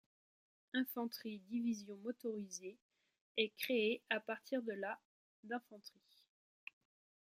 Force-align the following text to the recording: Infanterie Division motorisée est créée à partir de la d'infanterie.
Infanterie 0.73 1.43
Division 1.47 1.95
motorisée 1.97 2.75
est 3.37 3.53
créée 3.55 4.01
à 4.09 4.19
partir 4.19 4.63
de 4.63 4.71
la 4.73 4.99
d'infanterie. 5.43 6.23